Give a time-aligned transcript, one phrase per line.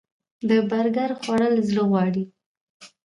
[0.49, 2.23] د برګر خوړل زړه غواړي